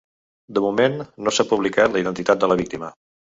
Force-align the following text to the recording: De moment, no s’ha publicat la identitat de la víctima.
De 0.57 0.63
moment, 0.63 0.95
no 1.27 1.33
s’ha 1.35 1.45
publicat 1.51 1.93
la 1.97 2.03
identitat 2.05 2.43
de 2.45 2.51
la 2.53 2.59
víctima. 2.65 2.91